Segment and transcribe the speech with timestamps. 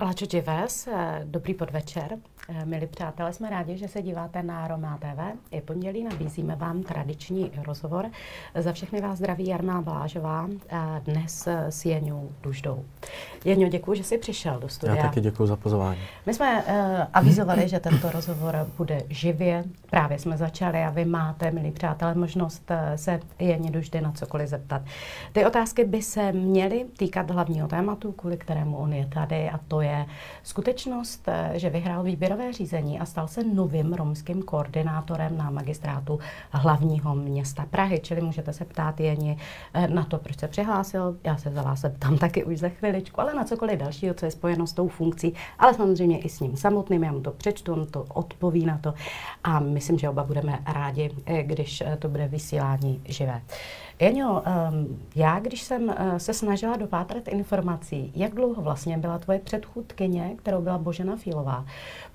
[0.00, 0.88] Lačo Čives,
[1.24, 2.18] dobrý podvečer.
[2.48, 5.38] Eh, milí přátelé, jsme rádi, že se díváte na Roma TV.
[5.50, 8.06] Je pondělí, nabízíme vám tradiční rozhovor.
[8.54, 10.48] Za všechny vás zdraví Jarná Blážová,
[11.04, 12.84] dnes s Jeňou Duždou.
[13.44, 14.96] Jeňo, děkuji, že jsi přišel do studia.
[14.96, 16.00] Já taky děkuji za pozvání.
[16.26, 16.72] My jsme uh,
[17.12, 19.64] avizovali, že tento rozhovor bude živě.
[19.90, 24.82] Právě jsme začali a vy máte, milí přátelé, možnost se Jeně Duždy na cokoliv zeptat.
[25.32, 29.80] Ty otázky by se měly týkat hlavního tématu, kvůli kterému on je tady, a to
[29.80, 30.06] je
[30.42, 36.18] skutečnost, že vyhrál výběr výběrové řízení a stal se novým romským koordinátorem na magistrátu
[36.50, 38.00] hlavního města Prahy.
[38.00, 39.36] Čili můžete se ptát Jeni
[39.74, 41.16] eh, na to, proč se přihlásil.
[41.24, 44.30] Já se za vás zeptám taky už za chviličku, ale na cokoliv dalšího, co je
[44.30, 47.04] spojeno s tou funkcí, ale samozřejmě i s ním samotným.
[47.04, 48.94] Já mu to přečtu, on to odpoví na to
[49.44, 53.42] a myslím, že oba budeme rádi, eh, když eh, to bude vysílání živé.
[54.00, 59.38] Jeňo, um, já když jsem uh, se snažila dopátrat informací, jak dlouho vlastně byla tvoje
[59.38, 61.66] předchůdkyně, kterou byla Božena Fílová,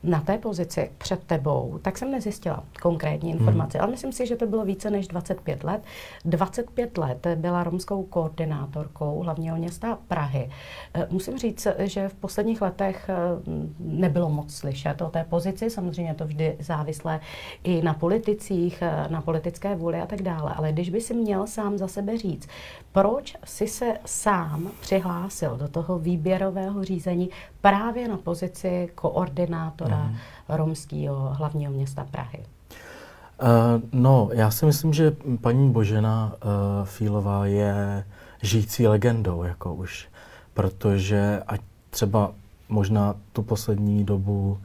[0.04, 3.40] na té pozici před tebou, tak jsem nezjistila konkrétní hmm.
[3.40, 3.84] informace, hmm.
[3.84, 5.82] ale myslím si, že to bylo více než 25 let.
[6.26, 10.50] 25 let byla romskou koordinátorkou hlavního města Prahy.
[10.96, 16.14] Uh, musím říct, že v posledních letech uh, nebylo moc slyšet o té pozici, samozřejmě
[16.14, 17.20] to vždy závislé
[17.64, 21.78] i na politicích, na politické vůli a tak dále, ale když by si měl sám
[21.80, 22.48] za sebe říct,
[22.92, 27.30] proč si se sám přihlásil do toho výběrového řízení
[27.62, 30.16] právě na pozici koordinátora mm.
[30.50, 32.40] romského hlavního města Prahy?
[32.40, 38.06] Uh, no, já si myslím, že paní Božena uh, Fílová je
[38.42, 40.10] žijící legendou, jako už,
[40.54, 42.32] protože ať třeba
[42.70, 44.58] možná tu poslední dobu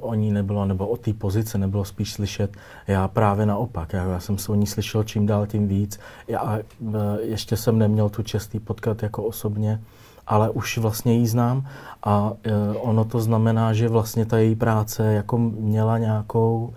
[0.00, 2.56] o ní nebylo, nebo o té pozici nebylo spíš slyšet.
[2.86, 6.00] Já právě naopak, já, já jsem se o ní slyšel čím dál tím víc.
[6.28, 6.42] Já
[6.80, 9.80] uh, ještě jsem neměl tu čestý potkat jako osobně,
[10.26, 11.66] ale už vlastně ji znám
[12.02, 12.36] a uh,
[12.80, 16.74] ono to znamená, že vlastně ta její práce jako měla nějakou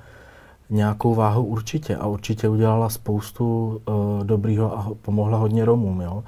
[0.70, 6.24] nějakou váhu určitě a určitě udělala spoustu uh, dobrýho a pomohla hodně Romům, jo?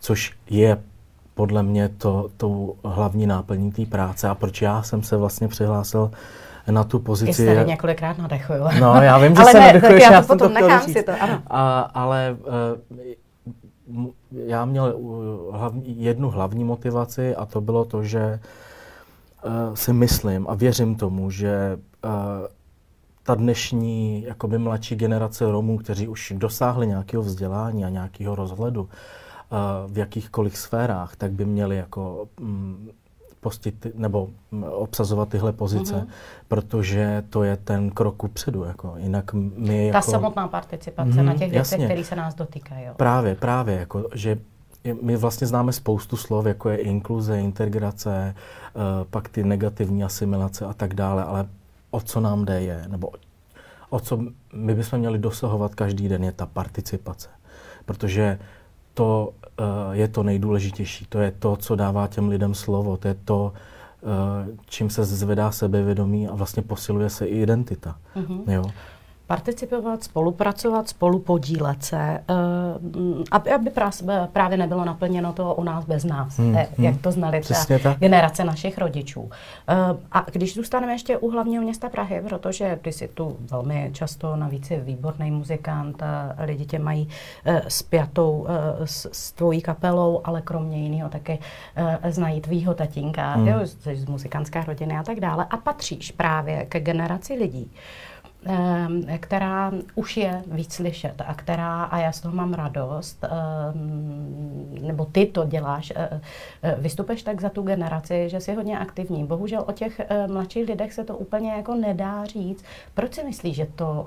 [0.00, 0.82] což je
[1.40, 6.10] podle mě to, tou hlavní náplní té práce a proč já jsem se vlastně přihlásil
[6.70, 7.42] na tu pozici.
[7.42, 8.60] Jste několikrát nadechuju.
[8.80, 11.12] No, já vím, že ale se ne, nadechuješ, já, já jsem to nechám si to,
[11.20, 11.42] ano.
[11.46, 12.36] A, ale
[13.88, 18.40] uh, já měl uh, hlavní, jednu hlavní motivaci a to bylo to, že
[19.44, 22.10] uh, si myslím a věřím tomu, že uh,
[23.22, 28.88] ta dnešní jakoby mladší generace Romů, kteří už dosáhli nějakého vzdělání a nějakého rozhledu,
[29.86, 32.90] v jakýchkoliv sférách, tak by měli jako mm,
[33.40, 36.08] postit nebo mm, obsazovat tyhle pozice, mm-hmm.
[36.48, 38.64] protože to je ten krok upředu.
[38.64, 38.94] Jako.
[38.96, 42.86] Jinak my Ta jako, samotná participace mm, na těch věcech, které se nás dotýkají.
[42.96, 43.76] Právě, právě.
[43.76, 44.38] Jako, že
[45.02, 48.34] my vlastně známe spoustu slov, jako je inkluze, integrace,
[48.74, 51.46] uh, pak ty negativní asimilace a tak dále, ale
[51.90, 53.10] o co nám jde je, nebo
[53.90, 54.18] o co
[54.52, 57.28] my bychom měli dosahovat každý den, je ta participace.
[57.86, 58.38] Protože
[58.94, 59.32] to
[59.92, 61.06] je to nejdůležitější.
[61.08, 62.96] To je to, co dává těm lidem slovo.
[62.96, 63.52] To je to,
[64.02, 67.96] uh, čím se zvedá sebevědomí a vlastně posiluje se i identita.
[68.16, 68.52] Mm-hmm.
[68.52, 68.64] Jo?
[69.30, 72.24] Participovat, spolupracovat, spolupodílet se, eh,
[73.30, 73.70] aby, aby
[74.32, 78.44] právě nebylo naplněno to u nás bez nás, hmm, jak hmm, to znali třeba generace
[78.44, 79.30] našich rodičů.
[79.68, 79.74] Eh,
[80.12, 84.70] a když zůstaneme ještě u hlavního města Prahy, protože ty jsi tu velmi často navíc
[84.70, 86.02] je výborný muzikant,
[86.38, 87.08] lidi tě mají
[87.44, 88.46] eh, spjatou
[88.84, 91.38] s, s tvojí kapelou, ale kromě jiného také
[92.08, 93.48] znají tvýho tatínka, hmm.
[93.48, 97.70] jo, jsi z muzikantské rodiny a tak dále a patříš právě ke generaci lidí,
[99.18, 103.24] která už je víc slyšet a která, a já z toho mám radost,
[104.80, 106.20] nebo ty to děláš, eh,
[106.62, 109.26] eh, vystupeš tak za tu generaci, že jsi hodně aktivní.
[109.26, 112.64] Bohužel o těch eh, mladších lidech se to úplně jako nedá říct.
[112.94, 114.06] Proč si myslíš, že to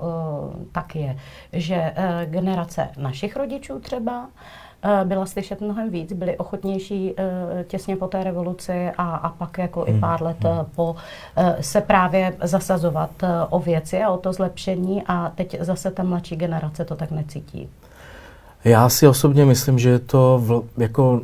[0.72, 1.16] tak je?
[1.52, 4.28] Že generace našich rodičů třeba,
[5.04, 9.80] byla slyšet mnohem víc, byli ochotnější eh, těsně po té revoluci a, a pak jako
[9.80, 9.96] hmm.
[9.96, 10.60] i pár let hmm.
[10.60, 10.96] Eh, po
[11.60, 13.10] se právě zasazovat
[13.50, 17.68] o věci a o to zlepšení a teď zase ta mladší generace to tak necítí.
[18.64, 21.20] Já si osobně myslím, že je to, v, jako,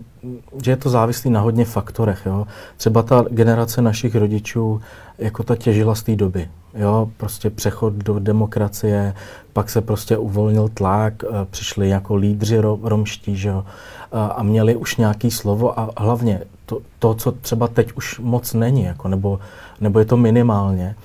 [0.62, 2.22] že je to závislý na hodně faktorech.
[2.26, 2.46] Jo.
[2.76, 4.80] Třeba ta generace našich rodičů
[5.18, 6.48] jako ta těžila z té doby.
[6.74, 9.14] Jo, prostě přechod do demokracie,
[9.52, 13.64] pak se prostě uvolnil tlak, eh, přišli jako lídři romští, že jo,
[14.12, 18.82] a měli už nějaký slovo a hlavně to, to, co třeba teď už moc není,
[18.82, 19.40] jako, nebo,
[19.80, 20.96] nebo je to minimálně,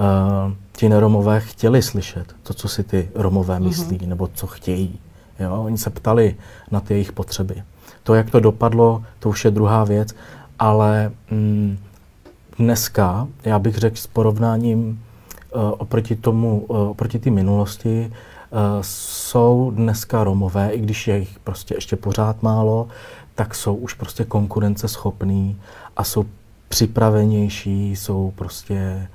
[0.00, 4.08] uh, ti neromové chtěli slyšet to, co si ty romové myslí, mm-hmm.
[4.08, 4.98] nebo co chtějí.
[5.42, 5.62] Jo?
[5.64, 6.36] Oni se ptali
[6.70, 7.62] na ty jejich potřeby.
[8.02, 10.14] To, jak to dopadlo, to už je druhá věc,
[10.58, 11.78] ale mm,
[12.58, 15.02] dneska, já bych řekl s porovnáním
[15.54, 21.38] uh, oproti tomu, uh, oproti té minulosti, uh, jsou dneska Romové, i když je jich
[21.38, 22.88] prostě ještě pořád málo,
[23.34, 25.60] tak jsou už prostě konkurenceschopní
[25.96, 26.24] a jsou
[26.68, 29.08] připravenější, jsou prostě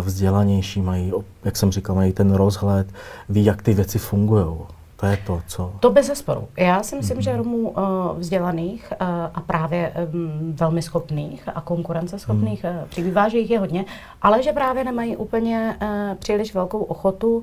[0.00, 1.12] vzdělanější, mají,
[1.44, 2.86] jak jsem říkal, mají ten rozhled,
[3.28, 4.46] ví, jak ty věci fungují.
[5.02, 5.72] To je to, co...
[5.80, 6.48] To bez zesporu.
[6.56, 7.22] Já si myslím, mm-hmm.
[7.22, 7.74] že Romů uh,
[8.18, 12.70] vzdělaných uh, a právě um, velmi schopných a konkurenceschopných mm.
[12.70, 13.84] uh, přibývá, že jich je hodně,
[14.22, 15.88] ale že právě nemají úplně uh,
[16.18, 17.36] příliš velkou ochotu,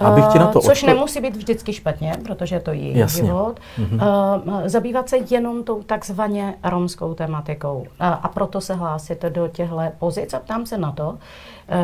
[0.00, 0.94] uh, Abych ti na to což odpo...
[0.94, 3.24] nemusí být vždycky špatně, protože to je Jasně.
[3.24, 4.34] život, mm-hmm.
[4.44, 7.78] uh, zabývat se jenom tou takzvaně romskou tematikou.
[7.78, 11.18] Uh, a proto se hlásit do těchto pozic a ptám se na to,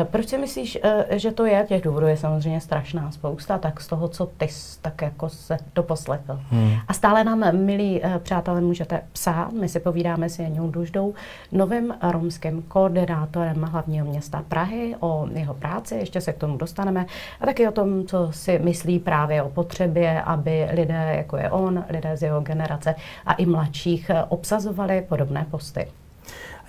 [0.03, 0.77] proč si myslíš,
[1.09, 1.65] že to je?
[1.67, 5.57] Těch důvodů je samozřejmě strašná spousta, tak z toho, co ty jsi tak jako se
[5.75, 6.39] doposlechl.
[6.49, 6.71] Hmm.
[6.87, 11.13] A stále nám, milí eh, přátelé, můžete psát, my si povídáme s Janou Duždou,
[11.51, 17.05] novým romským koordinátorem hlavního města Prahy, o jeho práci, ještě se k tomu dostaneme,
[17.41, 21.83] a taky o tom, co si myslí právě o potřebě, aby lidé, jako je on,
[21.89, 22.95] lidé z jeho generace
[23.25, 25.87] a i mladších, obsazovali podobné posty.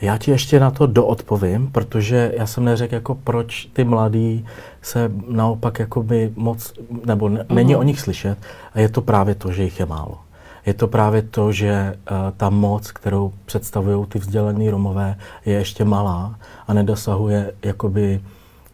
[0.01, 4.47] Já ti ještě na to doodpovím, protože já jsem neřekl, jako proč ty mladí
[4.83, 6.73] se naopak jako by moc,
[7.07, 7.55] nebo ne, uh-huh.
[7.55, 8.39] není o nich slyšet.
[8.75, 10.19] A je to právě to, že jich je málo.
[10.67, 15.17] Je to právě to, že uh, ta moc, kterou představují ty vzdělaní Romové,
[15.47, 18.21] je ještě malá a nedosahuje jakoby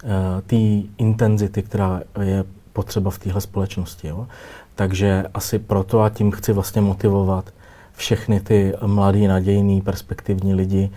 [0.04, 0.10] uh,
[0.46, 4.08] té intenzity, která je potřeba v téhle společnosti.
[4.08, 4.26] Jo?
[4.74, 7.50] Takže asi proto a tím chci vlastně motivovat
[7.96, 10.90] všechny ty mladý, nadějný, perspektivní lidi,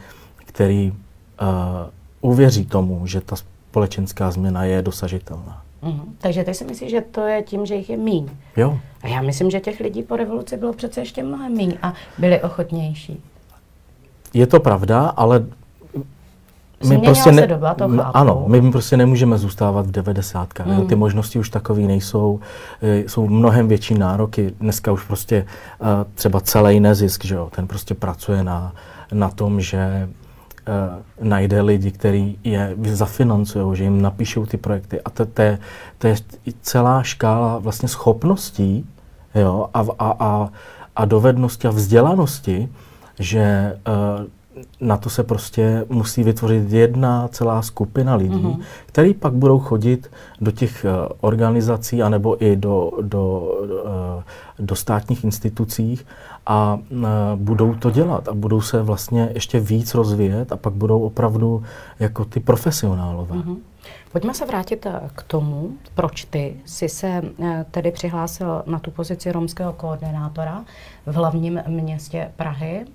[0.49, 5.61] který uh, uvěří tomu, že ta společenská změna je dosažitelná.
[5.83, 6.01] Mm-hmm.
[6.17, 8.29] Takže ty si myslíš, že to je tím, že jich je míň?
[8.57, 8.79] Jo.
[9.01, 12.41] A já myslím, že těch lidí po revoluci bylo přece ještě mnohem míň a byli
[12.41, 13.23] ochotnější.
[14.33, 15.45] Je to pravda, ale
[16.87, 18.17] my prostě ne, doba, to chápu.
[18.17, 20.67] Ano, my prostě nemůžeme zůstávat v devadesátkách.
[20.67, 20.87] Mm.
[20.87, 22.39] Ty možnosti už takové nejsou,
[22.81, 24.53] e, jsou mnohem větší nároky.
[24.59, 25.45] Dneska už prostě
[25.79, 28.73] uh, třeba celý nezisk, že jo, ten prostě pracuje na,
[29.11, 30.09] na tom, že
[31.21, 35.01] najde lidi, kteří je zafinancují, že jim napíšou ty projekty.
[35.01, 35.59] A to, to, je,
[35.97, 36.15] to je
[36.61, 38.85] celá škála vlastně schopností
[39.35, 40.49] jo, a, a, a,
[40.95, 42.69] a dovednosti a vzdělanosti,
[43.19, 44.27] že uh,
[44.81, 48.61] na to se prostě musí vytvořit jedna celá skupina lidí, mm-hmm.
[48.85, 50.11] který pak budou chodit
[50.41, 53.39] do těch uh, organizací anebo i do, do,
[53.85, 54.23] uh,
[54.59, 56.05] do státních institucích
[56.45, 61.01] a uh, budou to dělat a budou se vlastně ještě víc rozvíjet a pak budou
[61.01, 61.63] opravdu
[61.99, 63.35] jako ty profesionálové.
[63.35, 63.57] Mm-hmm.
[64.11, 67.21] Pojďme se vrátit k tomu, proč ty jsi se
[67.71, 70.65] tedy přihlásil na tu pozici romského koordinátora
[71.05, 72.85] v hlavním městě Prahy.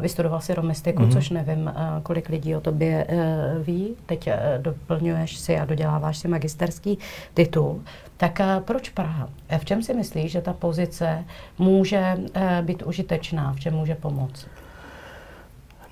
[0.00, 1.12] Vystudoval si romistiku, mm-hmm.
[1.12, 1.72] což nevím,
[2.02, 3.94] kolik lidí o tobě uh, ví.
[4.06, 4.32] Teď uh,
[4.62, 6.98] doplňuješ si a doděláváš si magisterský
[7.34, 7.80] titul.
[8.16, 9.28] Tak uh, proč Praha?
[9.58, 11.24] V čem si myslíš, že ta pozice
[11.58, 12.18] může
[12.62, 13.52] být užitečná?
[13.52, 14.46] V čem může pomoct?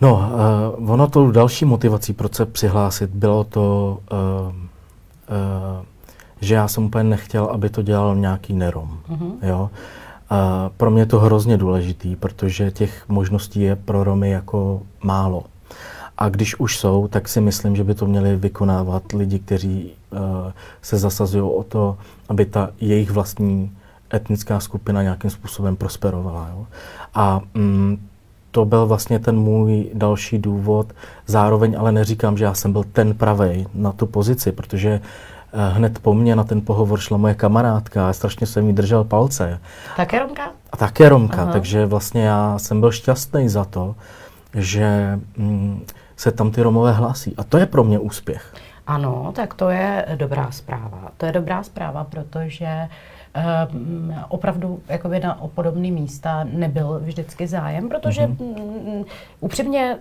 [0.00, 0.30] No,
[0.78, 4.18] uh, ono to další motivací, proč se přihlásit, bylo to, uh,
[4.48, 4.54] uh,
[6.40, 8.98] že já jsem úplně nechtěl, aby to dělal nějaký nerom.
[9.08, 9.32] Mm-hmm.
[9.42, 9.60] Jo?
[9.62, 9.78] Uh,
[10.30, 15.44] a pro mě je to hrozně důležitý, protože těch možností je pro Romy jako málo.
[16.18, 20.18] A když už jsou, tak si myslím, že by to měli vykonávat lidi, kteří uh,
[20.82, 21.98] se zasazují o to,
[22.28, 23.76] aby ta jejich vlastní
[24.14, 26.48] etnická skupina nějakým způsobem prosperovala.
[26.52, 26.66] Jo?
[27.14, 28.08] A mm,
[28.50, 30.92] to byl vlastně ten můj další důvod.
[31.26, 35.98] Zároveň ale neříkám, že já jsem byl ten pravej na tu pozici, protože Eh, hned
[35.98, 39.60] po mně na ten pohovor šla moje kamarádka a strašně jsem jí držel palce.
[39.96, 40.50] Také Romka?
[40.72, 41.52] A také Romka, Aha.
[41.52, 43.94] takže vlastně já jsem byl šťastný za to,
[44.54, 45.84] že mm,
[46.16, 47.34] se tam ty Romové hlásí.
[47.36, 48.54] A to je pro mě úspěch.
[48.86, 51.10] Ano, tak to je dobrá zpráva.
[51.16, 53.15] To je dobrá zpráva, protože uh,
[54.28, 59.04] opravdu jakoby na podobné místa nebyl vždycky zájem, protože mm-hmm.
[59.40, 59.98] upřímně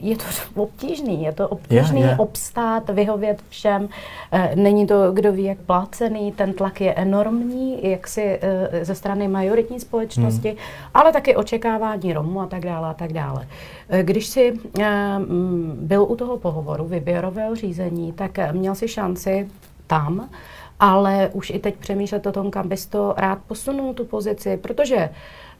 [0.00, 0.24] je to
[0.62, 2.20] obtížný, je to obtížný yeah, yeah.
[2.20, 3.88] obstát, vyhovět všem.
[4.32, 8.94] Eh, není to, kdo ví, jak plácený, ten tlak je enormní, jak si eh, ze
[8.94, 10.56] strany majoritní společnosti, mm.
[10.94, 13.46] ale taky očekávání Romů a tak dále a tak dále.
[13.88, 19.48] Eh, když jsi ehm, byl u toho pohovoru, vyběrového řízení, tak měl si šanci
[19.86, 20.28] tam
[20.80, 25.10] ale už i teď přemýšlet o tom, kam bys to rád posunul tu pozici, protože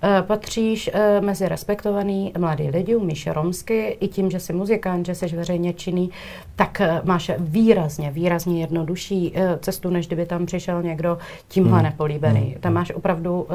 [0.07, 5.15] Eh, patříš eh, mezi respektovaný mladý lidi, umíš romsky, i tím, že jsi muzikant, že
[5.15, 6.11] jsi veřejně činný,
[6.57, 11.19] tak eh, máš výrazně, výrazně jednodušší cestu, než kdyby tam přišel někdo
[11.49, 11.83] tímhle hmm.
[11.83, 12.41] nepolíbený.
[12.41, 12.61] Hmm.
[12.61, 13.47] Tam máš opravdu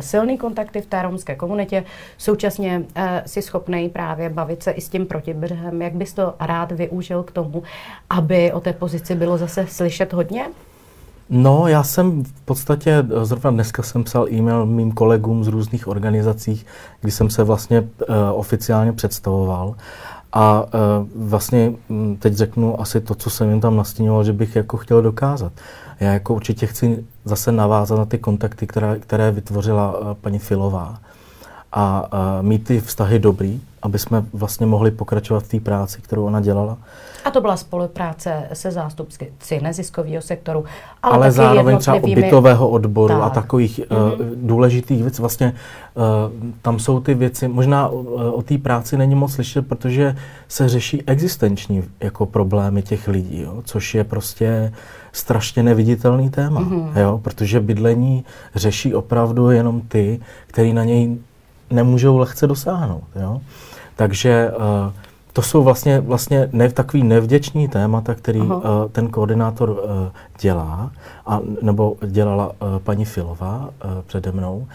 [0.00, 1.84] silný kontakty v té romské komunitě,
[2.18, 2.82] současně
[3.26, 5.82] si schopný právě bavit se i s tím protibřehem.
[5.82, 7.62] Jak bys to rád využil k tomu,
[8.10, 10.46] aby o té pozici bylo zase slyšet hodně?
[11.30, 16.64] No, já jsem v podstatě, zrovna dneska jsem psal e-mail mým kolegům z různých organizací,
[17.00, 17.86] kdy jsem se vlastně uh,
[18.32, 19.74] oficiálně představoval.
[20.32, 24.56] A uh, vlastně hm, teď řeknu asi to, co jsem jim tam nastínoval, že bych
[24.56, 25.52] jako chtěl dokázat.
[26.00, 30.98] Já jako určitě chci zase navázat na ty kontakty, které, které vytvořila uh, paní Filová
[31.72, 36.24] a uh, mít ty vztahy dobrý, aby jsme vlastně mohli pokračovat v té práci, kterou
[36.24, 36.78] ona dělala.
[37.24, 40.64] A to byla spolupráce se zástupci neziskového sektoru,
[41.02, 43.22] ale, ale taky zároveň třeba ubytového odboru tak.
[43.22, 44.12] a takových mm-hmm.
[44.12, 45.20] uh, důležitých věcí.
[45.20, 45.54] Vlastně
[45.94, 46.02] uh,
[46.62, 50.16] tam jsou ty věci, možná uh, o té práci není moc slyšet, protože
[50.48, 54.72] se řeší existenční jako problémy těch lidí, jo, což je prostě
[55.12, 56.98] strašně neviditelný téma, mm-hmm.
[57.00, 61.16] jo, protože bydlení řeší opravdu jenom ty, který na něj
[61.70, 63.04] nemůžou lehce dosáhnout.
[63.22, 63.40] Jo.
[64.00, 64.92] Takže uh,
[65.32, 69.76] to jsou vlastně, vlastně ne, takový nevděční témata, který uh, ten koordinátor uh,
[70.40, 70.90] dělá,
[71.26, 74.66] a, nebo dělala uh, paní Filová uh, přede mnou.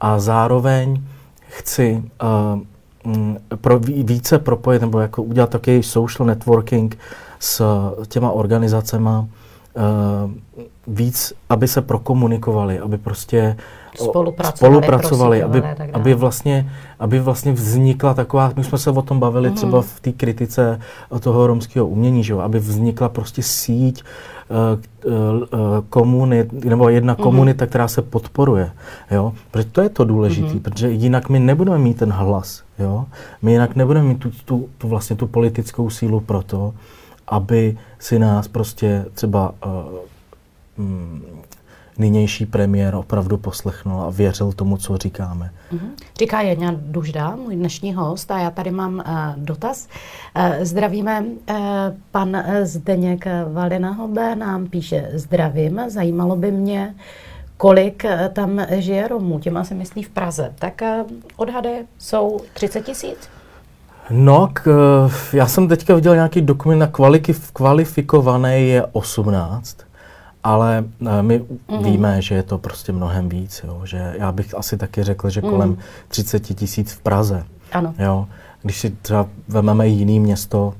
[0.00, 1.02] A zároveň
[1.48, 6.98] chci uh, m, pro, více propojit, nebo jako udělat takový social networking
[7.38, 7.62] s
[8.08, 9.24] těma organizacemi, uh,
[10.86, 13.56] víc, aby se prokomunikovali, aby prostě
[13.94, 19.48] spolupracovali, spolupracovali aby, aby, vlastně, aby vlastně vznikla taková, my jsme se o tom bavili
[19.48, 19.54] mm.
[19.54, 20.80] třeba v té kritice
[21.20, 25.20] toho romského umění, že aby vznikla prostě síť uh, uh,
[25.90, 27.22] komunit, nebo jedna mm.
[27.22, 28.70] komunita, která se podporuje,
[29.10, 30.60] jo, protože to je to důležité, mm.
[30.60, 33.04] protože jinak my nebudeme mít ten hlas, jo,
[33.42, 36.74] my jinak nebudeme mít tu, tu, tu vlastně tu politickou sílu pro to,
[37.28, 39.74] aby si nás prostě třeba uh,
[41.98, 45.50] nynější premiér opravdu poslechnul a věřil tomu, co říkáme.
[45.72, 45.88] Mm-hmm.
[46.18, 49.88] Říká Jana Dužda, můj dnešní host, a já tady mám uh, dotaz.
[50.36, 51.56] Uh, zdravíme, uh,
[52.10, 56.94] pan Zdeněk Valinahobe nám píše zdravím, zajímalo by mě,
[57.56, 60.52] kolik tam žije Romů, tím asi myslí v Praze.
[60.58, 63.28] Tak uh, odhady jsou 30 tisíc?
[64.10, 64.68] No, k,
[65.32, 66.90] já jsem teďka viděl nějaký dokument na
[67.52, 69.83] kvalifikované je 18
[70.44, 71.84] ale uh, my mm-hmm.
[71.84, 73.62] víme, že je to prostě mnohem víc.
[73.64, 73.80] Jo?
[73.84, 75.78] Že já bych asi taky řekl, že kolem mm.
[76.08, 77.44] 30 tisíc v Praze.
[77.72, 77.94] Ano.
[77.98, 78.28] Jo?
[78.62, 80.74] Když si třeba vezmeme jiný město,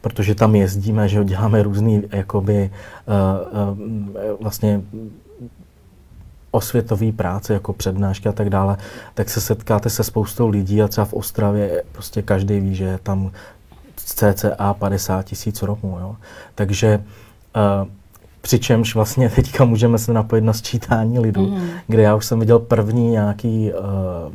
[0.00, 2.70] protože tam jezdíme, že děláme různý jakoby
[3.06, 4.80] uh, uh, vlastně
[6.50, 8.76] osvětové práce, jako přednášky a tak dále,
[9.14, 12.98] tak se setkáte se spoustou lidí a třeba v Ostravě prostě každý ví, že je
[12.98, 13.30] tam
[13.96, 15.98] cca 50 tisíc Romů.
[16.00, 16.16] Jo?
[16.54, 17.04] Takže
[17.82, 17.88] uh,
[18.42, 21.68] Přičemž vlastně teďka můžeme se napojit na sčítání lidů, mm.
[21.86, 24.34] kde já už jsem viděl první nějaký uh,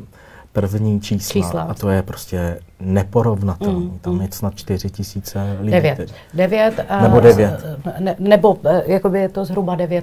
[0.62, 3.80] první čísla, čísla a to je prostě neporovnatelné.
[3.80, 4.22] Mm, Tam mm.
[4.22, 5.72] je snad 4 tisíce lidí.
[5.72, 6.14] Devět.
[6.34, 6.86] Devět.
[6.96, 7.66] Uh, nebo devět.
[8.00, 10.02] Ne, nebo uh, jakoby je to zhruba 9%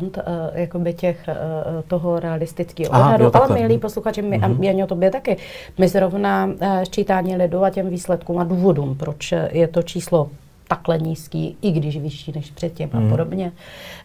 [0.00, 0.10] uh,
[0.54, 1.34] jakoby těch uh,
[1.88, 3.36] toho realistického odhadu.
[3.36, 4.62] Ale milí posluchači, my, mm-hmm.
[4.62, 5.36] Janě o tobě taky.
[5.78, 10.30] My zrovna uh, sčítání lidu a těm výsledkům a důvodům, proč je to číslo
[10.68, 12.96] takhle nízký, i když vyšší než předtím mm.
[12.96, 13.10] a hmm.
[13.10, 13.52] podobně,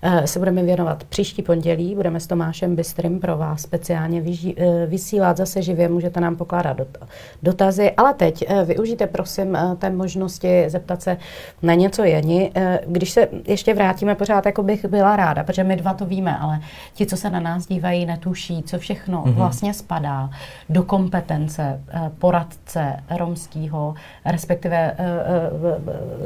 [0.04, 1.96] uh, se budeme věnovat příští pondělí.
[1.96, 4.54] Budeme s Tomášem Bystrym pro vás speciálně uh,
[4.86, 6.98] vysílat zase živě, můžete nám pokládat dot,
[7.44, 11.18] dotazy, ale teď uh, využijte prosím uh, té možnosti zeptat se
[11.62, 12.52] na něco Jeni.
[12.58, 16.38] Uh, když se ještě vrátíme, pořád jako bych byla ráda, protože my dva to víme,
[16.38, 16.60] ale
[16.94, 19.34] ti, co se na nás dívají, netuší, co všechno mm-hmm.
[19.34, 20.30] vlastně spadá
[20.70, 23.94] do kompetence uh, poradce romského,
[24.26, 25.06] respektive uh,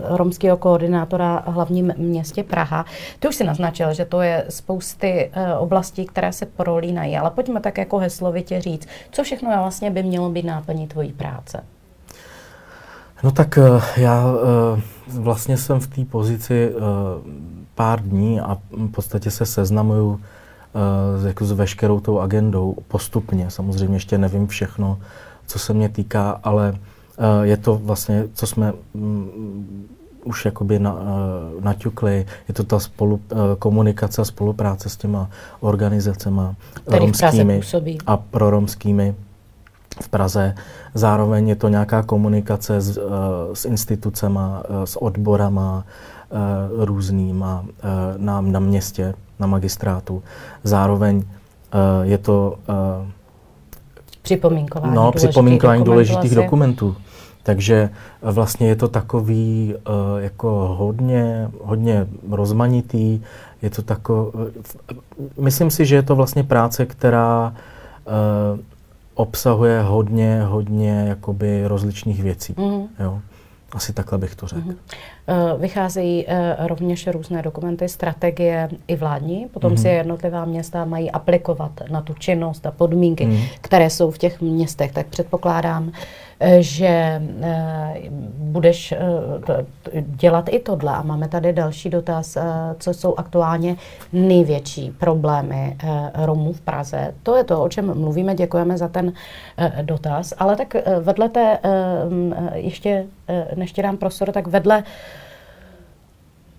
[0.10, 2.86] uh, romského koordinátora v hlavním městě Praha.
[3.20, 7.60] Ty už si naznačil, že to je spousty uh, oblastí, které se prolínají, ale pojďme
[7.60, 11.64] tak jako heslovitě říct, co všechno vlastně by mělo být náplní tvojí práce.
[13.24, 16.74] No tak uh, já uh, vlastně jsem v té pozici
[17.76, 23.50] pár dní a v podstatě se seznamuju uh, jako s veškerou tou agendou postupně.
[23.50, 25.00] Samozřejmě ještě nevím všechno,
[25.48, 26.74] co se mě týká, ale
[27.42, 29.88] je to vlastně, co jsme mm,
[30.26, 32.26] už jakoby na, eh, naťukli.
[32.48, 36.42] Je to ta spolu, eh, komunikace a spolupráce s těma organizacemi
[36.88, 37.62] romskými
[38.06, 39.16] a proromskými
[40.02, 40.56] v Praze.
[40.94, 43.04] Zároveň je to nějaká komunikace s, uh,
[43.54, 47.68] s institucema, uh, s odborama uh, různýma uh,
[48.18, 50.24] na, na městě, na magistrátu.
[50.64, 51.24] Zároveň uh,
[52.04, 53.08] je to uh,
[54.22, 56.96] připomínkování no, důležitých připomínkování důležitých dokumentů.
[57.44, 57.90] Takže
[58.22, 63.22] vlastně je to takový uh, jako hodně, hodně rozmanitý,
[63.62, 64.32] je to tako,
[65.40, 67.54] myslím si, že je to vlastně práce, která
[69.16, 72.56] obsahuje hodně, hodně jakoby rozličných věcí.
[72.58, 72.88] Mm.
[73.00, 73.20] Jo.
[73.72, 74.62] Asi takhle bych to řekl.
[74.62, 75.58] Mm-hmm.
[75.60, 79.82] Vycházejí uh, rovněž různé dokumenty, strategie i vládní, potom mm-hmm.
[79.82, 83.48] si jednotlivá města mají aplikovat na tu činnost a podmínky, mm-hmm.
[83.62, 84.92] které jsou v těch městech.
[84.92, 85.92] Tak předpokládám,
[86.60, 88.02] že eh,
[88.38, 88.98] budeš eh,
[90.02, 90.92] dělat i tohle.
[90.92, 92.44] A máme tady další dotaz, eh,
[92.80, 93.76] co jsou aktuálně
[94.14, 95.78] největší problémy
[96.14, 97.14] Romů v Praze.
[97.24, 99.14] To je to, o čem mluvíme, děkujeme za ten
[99.82, 100.34] dotaz.
[100.38, 101.60] Ale tak vedle té,
[102.54, 103.06] ještě
[103.56, 104.84] než ti dám prostor, tak vedle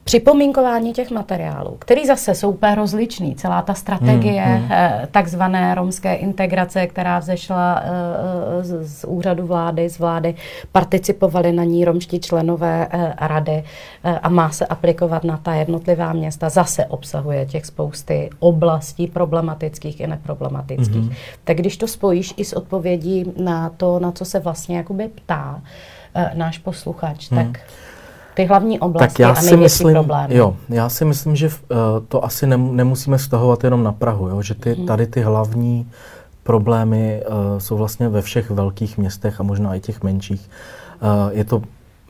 [0.05, 3.35] připomínkování těch materiálů, který zase jsou úplně rozličný.
[3.35, 5.07] Celá ta strategie hmm, hmm.
[5.11, 10.35] takzvané romské integrace, která vzešla eh, z, z úřadu vlády, z vlády,
[10.73, 13.65] participovali na ní romští členové eh, rady
[14.23, 20.07] a má se aplikovat na ta jednotlivá města, zase obsahuje těch spousty oblastí problematických i
[20.07, 21.03] neproblematických.
[21.03, 21.13] Hmm.
[21.45, 25.63] Tak když to spojíš i s odpovědí na to, na co se vlastně jakoby ptá
[26.35, 27.53] náš posluchač, hmm.
[27.53, 27.61] tak
[28.35, 30.37] ty hlavní oblasti tak já a si myslím, problémy.
[30.37, 31.55] Jo, já si myslím, že uh,
[32.09, 34.87] to asi nemusíme stahovat jenom na Prahu, jo, že ty, hmm.
[34.87, 35.91] tady ty hlavní
[36.43, 40.51] problémy uh, jsou vlastně ve všech velkých městech a možná i těch menších.
[41.03, 41.63] Uh, je to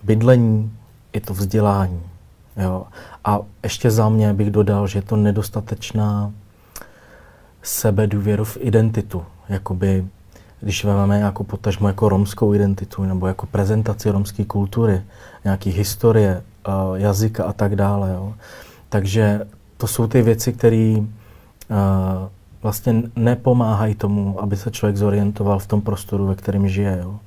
[0.03, 0.73] bydlení,
[1.13, 2.01] je to vzdělání.
[2.57, 2.85] Jo.
[3.25, 6.33] A ještě za mě bych dodal, že je to nedostatečná
[7.63, 9.25] sebedůvěru v identitu.
[9.49, 10.05] Jakoby
[10.65, 15.03] když vezmeme jako potažmo jako romskou identitu nebo jako prezentaci romské kultury,
[15.45, 18.11] nějaký historie, uh, jazyka a tak dále.
[18.15, 18.35] Jo.
[18.89, 19.41] Takže
[19.77, 21.07] to jsou ty věci, které uh,
[22.63, 26.99] vlastně nepomáhají tomu, aby se člověk zorientoval v tom prostoru, ve kterém žije.
[27.03, 27.19] Jo.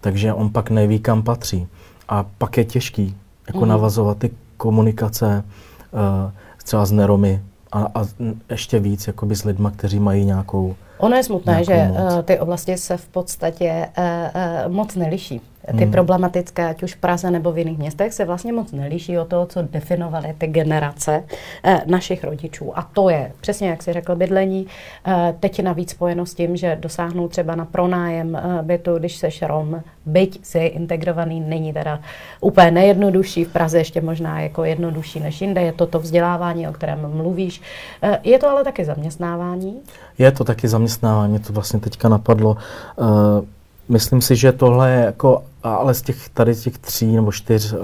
[0.00, 1.66] Takže on pak neví, kam patří.
[2.08, 3.68] A pak je těžký jako mm.
[3.68, 5.44] navazovat ty komunikace
[5.92, 6.30] uh,
[6.64, 8.04] třeba s neromy a, a
[8.50, 12.78] ještě víc jakoby s lidma, kteří mají nějakou Ono je smutné, že uh, ty oblasti
[12.78, 15.92] se v podstatě uh, uh, moc neliší ty hmm.
[15.92, 19.46] problematické, ať už v Praze nebo v jiných městech, se vlastně moc nelíší od toho,
[19.46, 21.24] co definovaly ty generace
[21.64, 22.78] eh, našich rodičů.
[22.78, 24.66] A to je, přesně jak si řekl, bydlení.
[25.06, 29.42] Eh, teď navíc spojeno s tím, že dosáhnou třeba na pronájem eh, bytu, když seš
[29.42, 32.00] Rom, byť si integrovaný, není teda
[32.40, 33.44] úplně nejjednodušší.
[33.44, 35.60] V Praze ještě možná jako jednodušší než jinde.
[35.60, 37.62] Je to to vzdělávání, o kterém mluvíš.
[38.02, 39.80] Eh, je to ale taky zaměstnávání?
[40.18, 42.56] Je to taky zaměstnávání, to vlastně teďka napadlo.
[42.96, 43.44] Uh,
[43.88, 47.78] myslím si, že tohle je jako ale z těch tady těch tří nebo čtyř uh,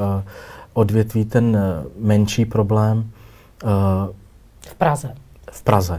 [0.73, 3.11] odvětví ten uh, menší problém.
[3.65, 3.71] Uh,
[4.67, 5.15] v Praze.
[5.51, 5.99] V Praze.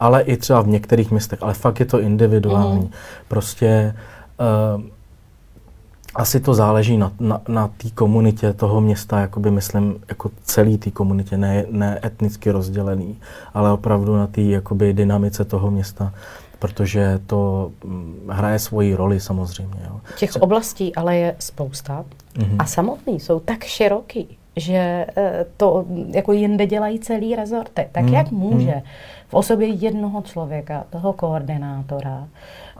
[0.00, 1.42] Ale i třeba v některých městech.
[1.42, 2.80] Ale fakt je to individuální.
[2.80, 2.90] Mm.
[3.28, 3.96] Prostě
[4.76, 4.82] uh,
[6.14, 10.90] asi to záleží na, na, na té komunitě toho města, jakoby myslím, jako celý té
[10.90, 13.18] komunitě, ne, ne etnicky rozdělený,
[13.54, 16.12] ale opravdu na té jakoby dynamice toho města
[16.60, 19.80] protože to mm, hraje svoji roli samozřejmě.
[19.88, 20.00] Jo.
[20.18, 22.04] Těch oblastí ale je spousta
[22.36, 22.56] mm-hmm.
[22.58, 27.88] a samotný jsou tak široký, že eh, to jako jinde dělají celý rezorty.
[27.92, 28.82] Tak mm, jak může mm.
[29.28, 32.28] v osobě jednoho člověka, toho koordinátora,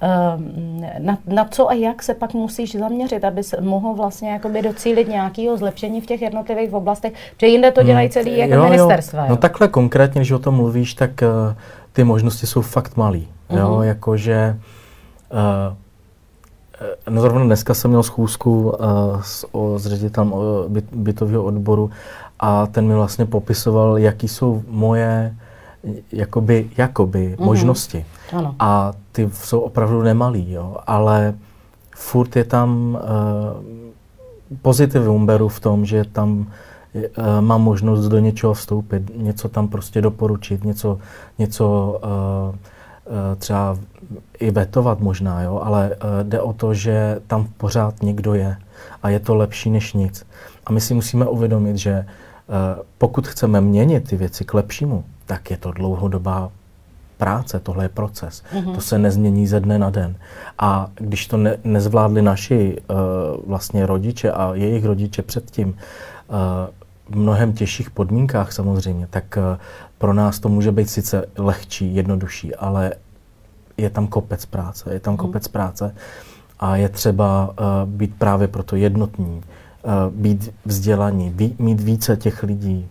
[0.00, 4.62] ehm, na, na co a jak se pak musíš zaměřit, aby se mohl vlastně jakoby
[4.62, 8.64] docílit nějakého zlepšení v těch jednotlivých oblastech, protože jinde to dělají mm, celý jako jo,
[8.64, 9.22] ministerstva.
[9.22, 9.26] Jo.
[9.30, 11.54] No takhle konkrétně, když o tom mluvíš, tak uh,
[11.92, 13.28] ty možnosti jsou fakt malý.
[13.50, 13.58] Mm-hmm.
[13.58, 13.84] Jo, mhm.
[13.84, 14.58] jakože
[15.32, 15.76] uh,
[17.10, 18.76] No zrovna dneska jsem měl schůzku uh,
[19.22, 20.34] s, o, s ředitelem
[20.68, 21.90] byt, bytového odboru
[22.38, 25.36] a ten mi vlastně popisoval, jaký jsou moje
[26.12, 27.44] jakoby, jakoby mm-hmm.
[27.44, 28.06] možnosti.
[28.32, 28.54] Ano.
[28.58, 31.34] A ty jsou opravdu nemalý, jo, ale
[31.96, 36.46] furt je tam uh, pozitivum beru v tom, že tam uh,
[37.40, 40.98] mám možnost do něčeho vstoupit, něco tam prostě doporučit, něco,
[41.38, 42.00] něco
[42.50, 42.56] uh,
[43.10, 43.78] Eh, třeba
[44.38, 48.56] i vetovat možná, jo, ale eh, jde o to, že tam pořád někdo je
[49.02, 50.26] a je to lepší než nic.
[50.66, 52.06] A my si musíme uvědomit, že eh,
[52.98, 56.50] pokud chceme měnit ty věci k lepšímu, tak je to dlouhodobá
[57.16, 58.42] práce, tohle je proces.
[58.52, 58.74] Mm-hmm.
[58.74, 60.16] To se nezmění ze dne na den.
[60.58, 62.96] A když to ne, nezvládli naši uh,
[63.46, 66.36] vlastně rodiče a jejich rodiče předtím uh,
[67.10, 69.58] v mnohem těžších podmínkách samozřejmě, tak uh,
[69.98, 72.92] pro nás to může být sice lehčí, jednodušší, ale
[73.76, 75.18] je tam kopec práce, je tam mhm.
[75.18, 75.52] kopec hmm.
[75.52, 75.94] práce
[76.60, 79.42] a je třeba uh, být právě proto jednotní,
[79.82, 82.88] uh, být vzdělaní, mít více těch lidí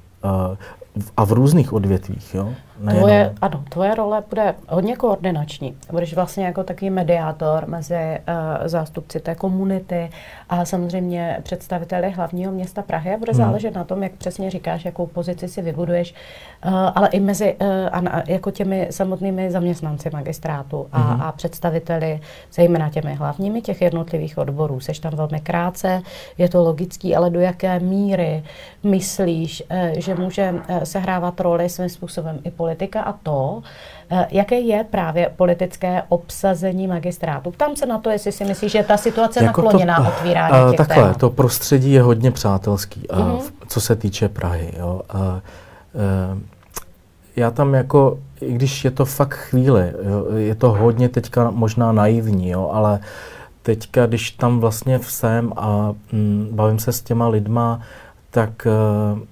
[1.18, 2.36] a v různých odvětvích.
[2.36, 2.54] Jo?
[2.80, 3.00] Nejenom.
[3.00, 5.76] Tvoje, ano, tvoje role bude hodně koordinační.
[5.92, 10.10] Budeš vlastně jako takový mediátor mezi uh, zástupci té komunity
[10.50, 13.14] a samozřejmě představiteli hlavního města Prahy.
[13.14, 13.44] A bude hmm.
[13.44, 16.16] záležet na tom, jak přesně říkáš, jakou pozici si vybuduješ,
[16.66, 21.22] uh, ale i mezi uh, a, jako těmi samotnými zaměstnanci magistrátu a, hmm.
[21.22, 22.20] a představiteli,
[22.54, 24.80] zejména těmi hlavními těch jednotlivých odborů.
[24.80, 26.02] Seš tam velmi krátce,
[26.38, 28.44] je to logický, ale do jaké míry
[28.84, 32.69] myslíš, uh, že může uh, sehrávat roli svým způsobem i politika
[33.04, 33.62] a to,
[34.12, 37.52] eh, jaké je právě politické obsazení magistrátu.
[37.52, 40.70] Ptám se na to, jestli si myslíš, že ta situace jako nakloněná to, otvírání uh,
[40.70, 41.18] těch Takhle, témat.
[41.18, 43.42] to prostředí je hodně přátelský, mm-hmm.
[43.68, 44.74] co se týče Prahy.
[44.78, 45.02] Jo.
[45.14, 46.40] Uh, uh,
[47.36, 51.92] já tam jako, i když je to fakt chvíli, jo, je to hodně teďka možná
[51.92, 53.00] naivní, jo, ale
[53.62, 57.80] teďka, když tam vlastně jsem a mm, bavím se s těma lidma,
[58.32, 58.68] tak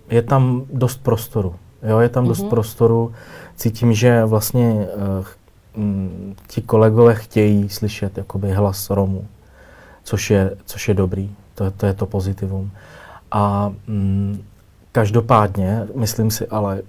[0.09, 1.55] je tam dost prostoru.
[1.83, 2.27] Jo, je tam mm-hmm.
[2.27, 2.49] dost mhm.
[2.49, 3.13] prostoru.
[3.55, 4.87] Cítím, že vlastně
[5.17, 5.25] uh,
[6.47, 9.27] ti kolegové chtějí slyšet jakoby hlas Romů,
[10.03, 11.35] což je, což je dobrý.
[11.55, 12.71] To, to je to pozitivum.
[13.31, 14.43] A mm,
[14.91, 16.81] každopádně, myslím si ale,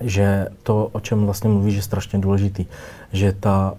[0.00, 2.66] že to, o čem vlastně mluvíš, je strašně důležitý,
[3.12, 3.74] že ta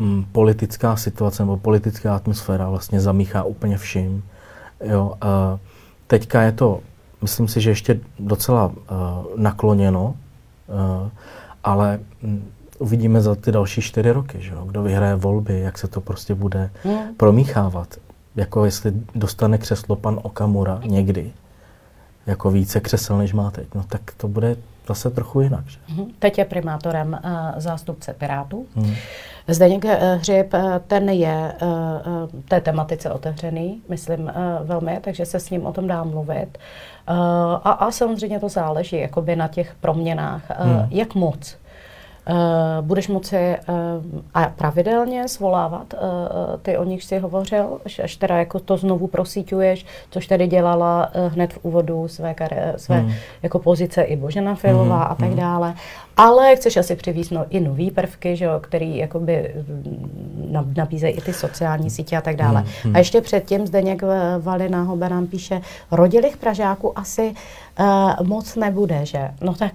[0.00, 4.24] uh, m, politická situace nebo politická atmosféra vlastně zamíchá úplně vším.
[4.84, 5.58] Jo, uh,
[6.06, 6.80] teďka je to
[7.22, 8.74] myslím si, že ještě docela uh,
[9.36, 11.08] nakloněno, uh,
[11.64, 12.44] ale um,
[12.78, 14.64] uvidíme za ty další čtyři roky, že jo?
[14.64, 17.14] kdo vyhraje volby, jak se to prostě bude hmm.
[17.16, 17.96] promíchávat.
[18.36, 21.32] Jako jestli dostane křeslo pan Okamura někdy,
[22.26, 24.56] jako více křesel, než má teď, no tak to bude
[24.88, 25.68] zase trochu jinak.
[25.68, 25.78] Že?
[25.88, 26.04] Mhm.
[26.18, 28.66] Teď je primátorem uh, zástupce Pirátů.
[28.76, 28.94] Hmm.
[29.48, 30.54] Zdeněk Hřib,
[30.86, 34.32] ten je uh, té tematice otevřený, myslím
[34.64, 36.58] velmi, takže se s ním o tom dá mluvit.
[37.06, 40.42] A, a samozřejmě to záleží jakoby na těch proměnách.
[40.48, 40.86] Hmm.
[40.90, 41.56] Jak moc?
[42.30, 46.00] Uh, budeš moci uh, a pravidelně svolávat uh,
[46.62, 51.32] ty, o nich jsi hovořil, až teda jako to znovu prosíťuješ, což tady dělala uh,
[51.32, 53.12] hned v úvodu své, kare, své hmm.
[53.42, 55.12] jako pozice i Božena Filová hmm.
[55.12, 55.36] a tak hmm.
[55.36, 55.74] dále.
[56.16, 61.20] Ale chceš asi přivízt no, i nový prvky, že jo, který jakoby mm, nabízejí i
[61.20, 62.64] ty sociální sítě a tak dále.
[62.82, 62.96] Hmm.
[62.96, 64.02] A ještě předtím Zdeněk
[64.38, 67.34] Valina nám píše, rodilých Pražáků asi
[67.80, 69.30] uh, moc nebude, že?
[69.40, 69.72] No tak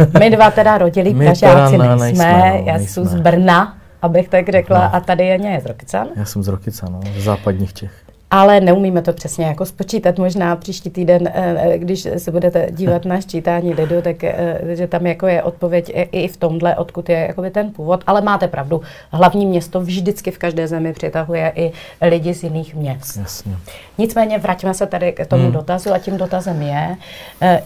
[0.00, 4.48] uh, my dva teda rodilí Pražáci nejsme, nejsme no, já jsem z Brna, abych tak
[4.48, 4.94] řekla, no.
[4.94, 6.08] a tady je z Rokycan.
[6.16, 8.03] Já jsem z Rokycan, no, z západních Čech
[8.34, 10.18] ale neumíme to přesně jako spočítat.
[10.18, 14.86] Možná příští týden, eh, eh, když se budete dívat na ščítání lidu, tak eh, že
[14.86, 18.04] tam jako je odpověď i v tomhle, odkud je jakoby ten původ.
[18.06, 23.16] Ale máte pravdu, hlavní město vždycky v každé zemi přitahuje i lidi z jiných měst.
[23.16, 23.56] Jasně.
[23.98, 25.52] Nicméně vraťme se tady k tomu hmm.
[25.52, 26.96] dotazu a tím dotazem je,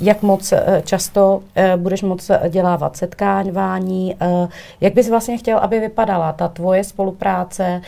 [0.00, 0.52] jak moc
[0.84, 1.42] často
[1.76, 4.14] budeš moc dělávat setkávání,
[4.80, 7.80] jak bys vlastně chtěl, aby vypadala ta tvoje spolupráce,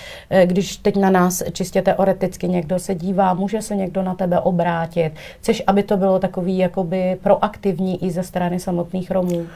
[0.44, 4.40] když teď na nás čistě teoreticky někdo někdo se dívá, může se někdo na tebe
[4.40, 5.12] obrátit.
[5.40, 9.46] Chceš, aby to bylo takový jakoby proaktivní i ze strany samotných Romů?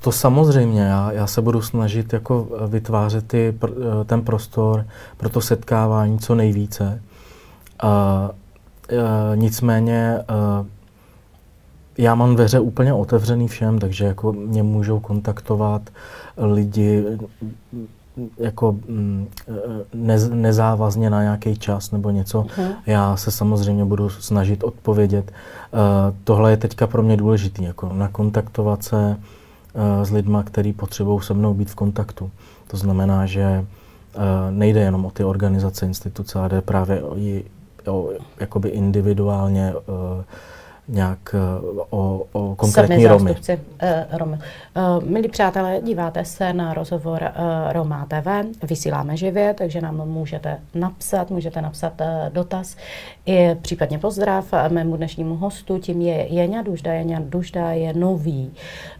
[0.00, 3.54] To samozřejmě, já, já se budu snažit jako vytvářet ty,
[4.06, 4.84] ten prostor
[5.16, 7.02] pro to setkávání co nejvíce.
[7.80, 8.30] A, a,
[9.34, 10.64] nicméně a,
[11.98, 15.82] já mám dveře úplně otevřený všem, takže jako mě můžou kontaktovat
[16.36, 17.04] lidi
[18.38, 19.28] jako mm,
[19.94, 22.42] ne, nezávazně na nějaký čas nebo něco.
[22.42, 22.74] Uh-huh.
[22.86, 25.32] Já se samozřejmě budu snažit odpovědět.
[25.72, 25.78] Uh,
[26.24, 29.16] tohle je teďka pro mě důležité, jako nakontaktovat se
[29.74, 32.30] uh, s lidma, kteří potřebují se mnou být v kontaktu.
[32.66, 33.64] To znamená, že
[34.16, 37.16] uh, nejde jenom o ty organizace, instituce, ale jde právě o,
[37.86, 40.24] o jakoby individuálně uh,
[40.88, 41.38] nějak eh,
[41.90, 43.30] o, o konkrétní Romy.
[43.30, 43.58] Uh,
[44.18, 44.36] Romy.
[44.76, 48.26] Uh, milí přátelé, díváte se na rozhovor uh, Roma TV,
[48.68, 52.76] vysíláme živě, takže nám můžete napsat, můžete napsat uh, dotaz
[53.26, 56.92] i případně pozdrav mému dnešnímu hostu, tím je Jeňa Dužda.
[56.92, 58.50] Jeňa Dužda je nový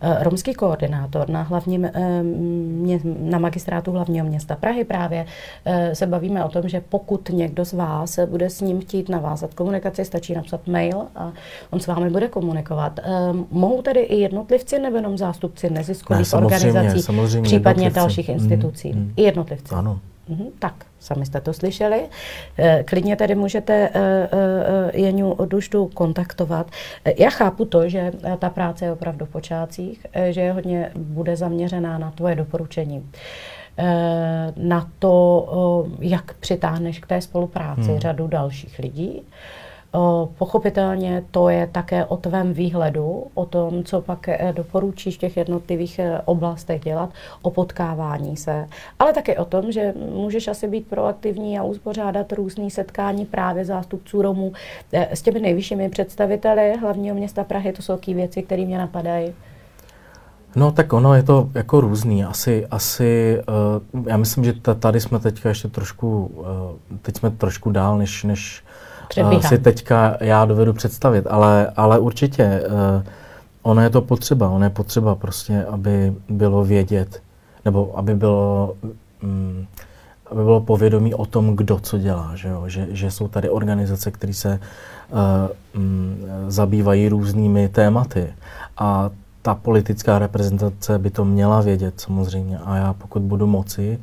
[0.02, 4.84] uh, romský koordinátor na, hlavním, uh, mě, na magistrátu hlavního města Prahy.
[4.84, 5.26] Právě
[5.66, 9.54] uh, se bavíme o tom, že pokud někdo z vás bude s ním chtít navázat
[9.54, 11.32] komunikaci, stačí napsat mail a
[11.72, 13.00] on s vámi bude komunikovat.
[13.30, 18.00] Um, mohou tedy i jednotlivci nebo jenom zástupci neziskových ne, organizací, samozřejmě případně jednotlivci.
[18.00, 18.92] dalších mhm, institucí?
[18.92, 19.12] Mm, mm.
[19.16, 19.74] I jednotlivci?
[19.74, 20.00] Ano.
[20.28, 22.02] Mm, tak, sami jste to slyšeli.
[22.58, 24.28] E, klidně tedy můžete e, e,
[25.00, 26.70] Jeňu Duštu kontaktovat.
[27.18, 31.98] Já chápu to, že ta práce je opravdu v počátcích, že je hodně bude zaměřená
[31.98, 33.10] na tvoje doporučení
[34.56, 37.98] na to, jak přitáhneš k té spolupráci hmm.
[37.98, 39.22] řadu dalších lidí.
[40.38, 45.36] Pochopitelně to je také o tvém výhledu, o tom, co pak eh, doporučíš v těch
[45.36, 47.10] jednotlivých eh, oblastech dělat,
[47.42, 48.66] o potkávání se,
[48.98, 54.22] ale také o tom, že můžeš asi být proaktivní a uspořádat různé setkání právě zástupců
[54.22, 54.52] Romů
[54.92, 57.72] eh, s těmi nejvyššími představiteli hlavního města Prahy.
[57.72, 59.32] To jsou takové věci, které mě napadají.
[60.56, 62.24] No tak ono je to jako různý.
[62.24, 63.40] Asi, asi
[63.94, 66.46] uh, já myslím, že tady jsme teďka ještě trošku, uh,
[67.02, 68.64] teď jsme trošku dál, než, než
[69.16, 73.02] uh, si teďka já dovedu představit, ale, ale určitě uh,
[73.62, 77.22] ono je to potřeba, ono je potřeba prostě, aby bylo vědět,
[77.64, 78.74] nebo aby bylo,
[79.22, 79.66] um,
[80.30, 82.62] aby bylo povědomí o tom, kdo co dělá, že, jo?
[82.66, 84.60] Že, že jsou tady organizace, které se
[85.10, 85.18] uh,
[85.82, 86.16] um,
[86.48, 88.34] zabývají různými tématy.
[88.78, 89.10] A
[89.42, 92.58] ta politická reprezentace by to měla vědět samozřejmě.
[92.58, 93.98] A já pokud budu moci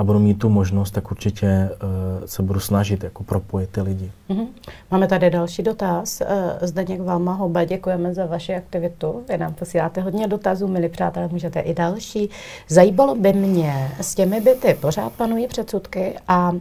[0.00, 4.12] a budu mít tu možnost, tak určitě uh, se budu snažit jako propojit ty lidi.
[4.30, 4.46] Mm-hmm.
[4.90, 6.20] Máme tady další dotaz.
[6.20, 6.26] Uh,
[6.62, 9.22] Zdeněk Valma Hoba, děkujeme za vaši aktivitu.
[9.28, 12.30] Vy nám posíláte hodně dotazů, milí přátelé, můžete i další.
[12.68, 16.52] Zajímalo by mě, s těmi byty pořád panují předsudky a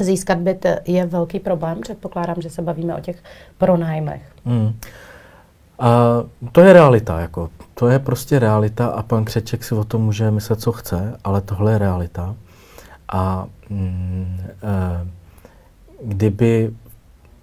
[0.00, 1.80] získat byt je velký problém.
[1.80, 3.16] Předpokládám, že se bavíme o těch
[3.58, 4.22] pronájmech.
[4.44, 4.72] Mm.
[5.78, 5.88] A
[6.52, 7.50] to je realita, jako.
[7.74, 11.40] To je prostě realita a pan Křeček si o tom může myslet, co chce, ale
[11.40, 12.34] tohle je realita.
[13.08, 15.06] A mm, e,
[16.04, 16.74] kdyby,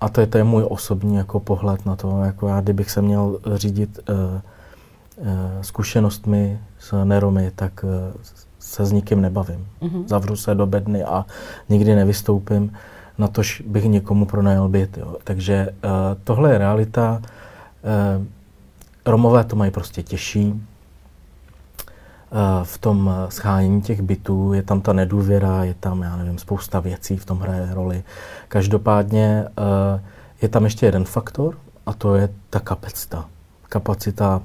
[0.01, 3.01] a to je, to je můj osobní jako pohled na to, jako já kdybych se
[3.01, 8.13] měl řídit e, e, zkušenostmi s Neromy, tak e,
[8.59, 9.67] se s nikým nebavím.
[9.81, 10.07] Mm-hmm.
[10.07, 11.25] Zavřu se do bedny a
[11.69, 12.73] nikdy nevystoupím,
[13.17, 14.97] na tož bych někomu pronajal byt.
[14.97, 15.17] Jo.
[15.23, 15.73] Takže e,
[16.23, 17.21] tohle je realita.
[17.83, 18.25] Eh,
[19.05, 20.53] Romové to mají prostě těžší.
[22.35, 26.79] Eh, v tom schánění těch bytů je tam ta nedůvěra, je tam, já nevím, spousta
[26.79, 28.03] věcí v tom hraje roli.
[28.47, 30.01] Každopádně eh,
[30.41, 33.25] je tam ještě jeden faktor a to je ta kapacita.
[33.69, 34.41] Kapacita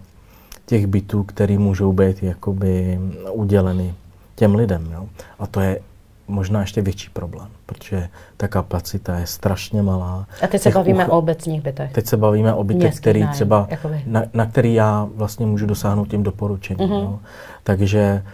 [0.66, 3.00] těch bytů, které můžou být jakoby
[3.32, 3.94] uděleny
[4.34, 4.90] těm lidem.
[4.92, 5.08] Jo?
[5.38, 5.80] A to je
[6.28, 10.26] možná ještě větší problém, protože ta kapacita je strašně malá.
[10.42, 11.12] A teď se bavíme uch...
[11.12, 11.92] o obecních bytech.
[11.92, 13.68] Teď se bavíme o bytech, který nájem, třeba,
[14.06, 16.88] na, na který já vlastně můžu dosáhnout tím doporučením.
[16.88, 17.02] Uh-huh.
[17.02, 17.18] Jo.
[17.62, 18.24] Takže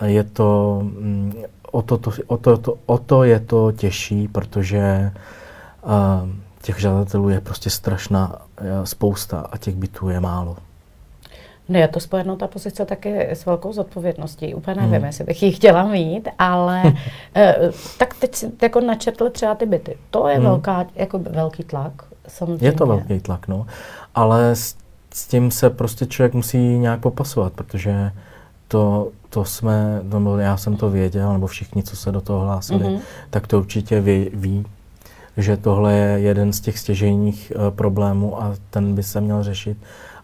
[0.00, 1.32] uh, je to, um,
[1.72, 5.12] o, to, to, o, to, to, o to je to těžší, protože
[5.82, 6.28] uh,
[6.62, 10.56] těch žadatelů je prostě strašná uh, spousta a těch bytů je málo.
[11.68, 14.54] No je to spojeno ta pozice taky s velkou zodpovědností.
[14.54, 15.04] Úplně nevím, hmm.
[15.04, 16.82] jestli bych ji chtěla mít, ale
[17.34, 17.56] eh,
[17.98, 19.96] tak teď si jako načetl třeba ty byty.
[20.10, 20.44] To je hmm.
[20.44, 21.92] velká, jako velký tlak.
[22.28, 22.66] Samozřejmě.
[22.66, 23.66] Je to velký tlak, no.
[24.14, 24.76] Ale s,
[25.14, 28.10] s tím se prostě člověk musí nějak popasovat, protože
[28.68, 32.84] to, to jsme, no, já jsem to věděl, nebo všichni, co se do toho hlásili,
[32.84, 33.00] mm-hmm.
[33.30, 34.66] tak to určitě ví, ví,
[35.36, 39.76] že tohle je jeden z těch stěžejních uh, problémů a ten by se měl řešit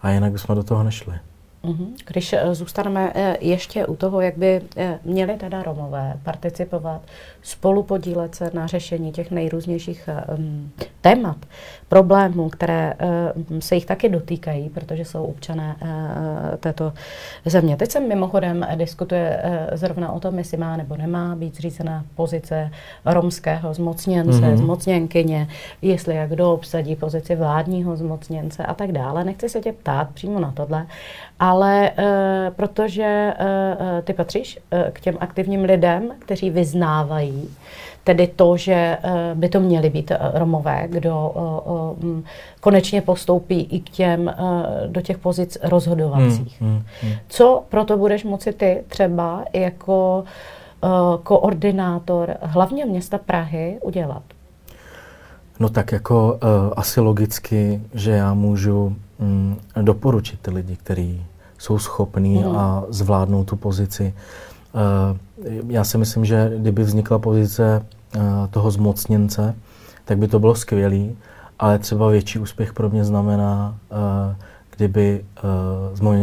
[0.02, 1.14] a jinak bychom do toho nešli.
[1.62, 1.94] Mhm.
[2.06, 7.02] Když eh, zůstaneme eh, ještě u toho, jak by eh, měli teda Romové participovat,
[7.42, 10.08] spolu podílet se na řešení těch nejrůznějších
[11.00, 11.36] témat,
[11.88, 12.94] problémů, které
[13.58, 15.76] se jich taky dotýkají, protože jsou občané
[16.60, 16.92] této
[17.44, 17.76] země.
[17.76, 19.42] Teď se mimochodem diskutuje
[19.72, 22.70] zrovna o tom, jestli má nebo nemá být zřízena pozice
[23.04, 24.56] romského zmocněnce, mm-hmm.
[24.56, 25.48] zmocněnkyně,
[25.82, 29.24] jestli jak kdo obsadí pozici vládního zmocněnce a tak dále.
[29.24, 30.86] Nechci se tě ptát přímo na tohle,
[31.50, 32.04] ale uh,
[32.54, 37.48] protože uh, ty patříš uh, k těm aktivním lidem, kteří vyznávají
[38.04, 42.24] tedy to, že uh, by to měli být Romové, kdo uh, um,
[42.60, 44.32] konečně postoupí i k těm, uh,
[44.86, 46.60] do těch pozic rozhodovacích.
[46.60, 47.12] Hmm, hmm, hmm.
[47.28, 50.24] Co proto budeš moci ty třeba jako
[51.22, 54.22] koordinátor hlavně města Prahy udělat?
[55.60, 61.24] No tak jako uh, asi logicky, že já můžu um, doporučit ty lidi, kteří
[61.60, 62.56] jsou schopní mm.
[62.56, 64.14] a zvládnou tu pozici.
[64.72, 65.16] Uh,
[65.68, 67.82] já si myslím, že kdyby vznikla pozice
[68.16, 69.54] uh, toho zmocněnce,
[70.04, 71.04] tak by to bylo skvělé,
[71.58, 74.34] ale třeba větší úspěch pro mě znamená, uh,
[74.76, 75.24] kdyby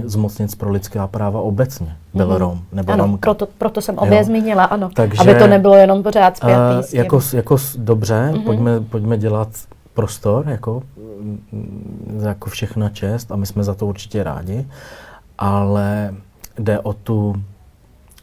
[0.06, 2.36] zmocněnec pro lidská práva obecně byl mm.
[2.36, 3.20] Rom nebo ano, Romka.
[3.22, 4.24] Proto, proto jsem obě jo.
[4.24, 4.90] zmínila, ano.
[4.94, 8.44] Takže, aby to nebylo jenom pořád zpětý uh, jako, jako dobře, mm-hmm.
[8.44, 9.48] pojďme, pojďme dělat
[9.94, 10.84] prostor, jako,
[11.52, 14.66] mm, jako všechna čest a my jsme za to určitě rádi
[15.38, 16.14] ale
[16.58, 17.36] jde o tu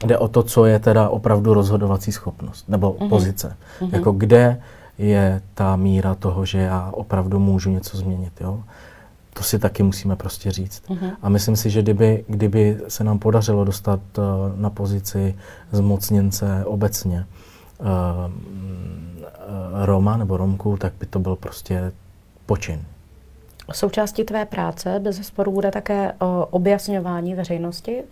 [0.07, 3.09] jde o to, co je teda opravdu rozhodovací schopnost nebo uh-huh.
[3.09, 3.57] pozice.
[3.81, 3.89] Uh-huh.
[3.93, 4.61] Jako kde
[4.99, 8.63] je ta míra toho, že já opravdu můžu něco změnit, jo?
[9.35, 10.83] To si taky musíme prostě říct.
[10.89, 11.11] Uh-huh.
[11.23, 14.25] A myslím si, že kdyby, kdyby se nám podařilo dostat uh,
[14.57, 15.35] na pozici
[15.73, 17.27] zmocněnce obecně,
[17.81, 17.87] uh,
[19.85, 21.93] Roma nebo Romku, tak by to byl prostě
[22.47, 22.81] počin.
[23.73, 28.03] Součástí tvé práce bez sporu bude také o objasňování veřejnosti,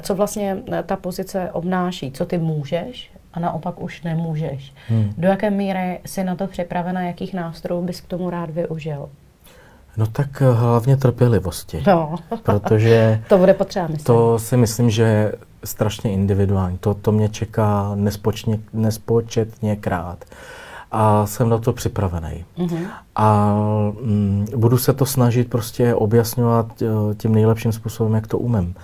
[0.00, 4.74] co vlastně ta pozice obnáší, co ty můžeš a naopak už nemůžeš.
[4.88, 5.14] Hmm.
[5.18, 9.08] Do jaké míry jsi na to připravena, jakých nástrojů bys k tomu rád využil?
[9.96, 11.82] No tak eh, hlavně trpělivosti.
[11.86, 12.14] No.
[12.42, 14.04] Protože to bude potřeba, myslím.
[14.04, 15.32] To si myslím, že je
[15.64, 16.78] strašně individuální.
[16.78, 20.24] To, to mě čeká nespočně, nespočetně krát.
[20.92, 22.44] A jsem na to připravený.
[22.58, 22.86] Mm-hmm.
[23.16, 23.54] A
[24.02, 28.74] mm, budu se to snažit prostě objasňovat eh, tím nejlepším způsobem, jak to umím.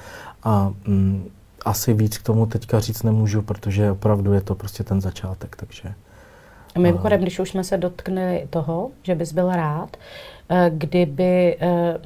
[0.45, 1.29] A mm,
[1.65, 5.95] asi víc k tomu teďka říct nemůžu, protože opravdu je to prostě ten začátek, takže...
[6.79, 10.32] Mimochodem, když už jsme se dotkli toho, že bys byl rád, Eh,
[10.69, 11.99] kdyby eh,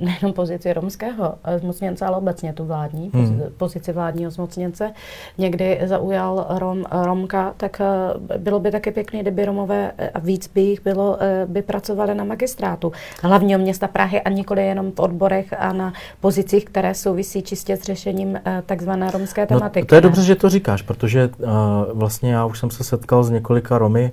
[0.00, 3.42] nejenom pozici romského zmocněnce, ale obecně tu vládní, hmm.
[3.56, 4.92] pozici vládního zmocněnce
[5.38, 10.60] někdy zaujal Rom, Romka, tak eh, bylo by taky pěkné, kdyby Romové a víc by
[10.60, 15.72] jich bylo, by pracovali na magistrátu hlavního města Prahy a nikoli jenom v odborech a
[15.72, 19.80] na pozicích, které souvisí čistě s řešením takzvané romské tematiky.
[19.80, 21.48] No, to je dobře, že to říkáš, protože uh,
[21.92, 24.12] vlastně já už jsem se setkal s několika Romy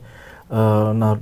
[0.94, 1.20] na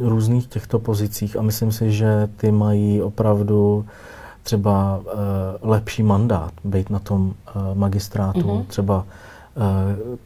[0.00, 3.86] různých těchto pozicích a myslím si, že ty mají opravdu
[4.42, 7.34] třeba uh, lepší mandát být na tom uh,
[7.74, 8.64] magistrátu, mm-hmm.
[8.66, 9.04] třeba
[9.56, 10.16] uh,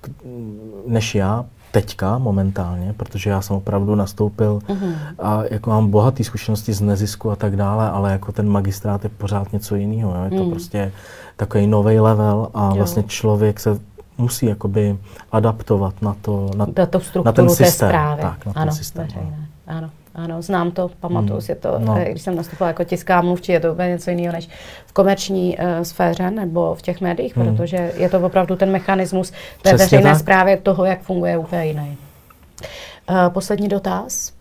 [0.86, 4.94] než já teďka momentálně, protože já jsem opravdu nastoupil mm-hmm.
[5.18, 9.10] a jako mám bohaté zkušenosti z nezisku a tak dále, ale jako ten magistrát je
[9.10, 10.14] pořád něco jiného.
[10.24, 10.50] Je to mm.
[10.50, 10.92] prostě
[11.36, 12.74] takový nový level a jo.
[12.76, 13.78] vlastně člověk se
[14.20, 14.98] musí jakoby
[15.32, 17.90] adaptovat na to, na, na, to na ten systém.
[17.90, 19.04] Tak, na ano, ten systém.
[19.04, 19.48] Veřejné.
[19.66, 19.90] Ano.
[20.14, 21.40] Ano, znám to, pamatuju hmm.
[21.40, 21.96] si to, no.
[21.98, 24.48] Eh, když jsem nastupovala jako tiská mluvčí, je to úplně něco jiného než
[24.86, 27.56] v komerční uh, sféře nebo v těch médiích, hmm.
[27.56, 31.96] protože je to opravdu ten mechanismus té veřejné zprávy toho, jak funguje úplně jiný.
[33.10, 34.32] Uh, poslední dotaz.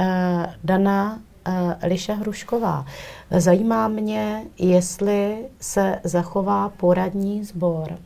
[0.00, 0.06] Uh,
[0.64, 2.84] Dana uh, Liša Hrušková.
[3.30, 7.98] Zajímá mě, jestli se zachová poradní sbor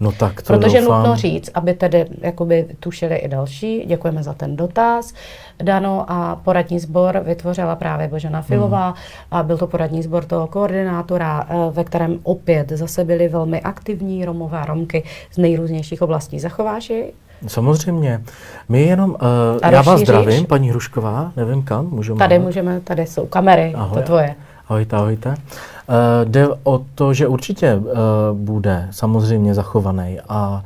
[0.00, 0.98] No tak to Protože doufám.
[0.98, 5.14] nutno říct, aby tedy jakoby tušili i další, děkujeme za ten dotaz,
[5.62, 8.96] Dano a poradní sbor vytvořila právě Božena Filová hmm.
[9.30, 14.24] a byl to poradní sbor toho koordinátora, eh, ve kterém opět zase byli velmi aktivní
[14.24, 16.40] Romové a Romky z nejrůznějších oblastí.
[16.40, 17.12] Zachováš ji?
[17.46, 18.22] Samozřejmě.
[18.68, 22.18] My jenom, uh, já vás zdravím, paní Hrušková, nevím kam, můžeme.
[22.18, 23.94] Tady můžeme, tady jsou kamery, Ahoj.
[23.94, 24.34] to tvoje.
[24.72, 25.28] Ahojte, ahojte.
[25.28, 25.34] Uh,
[26.24, 27.92] jde o to, že určitě uh,
[28.32, 30.64] bude samozřejmě zachovaný a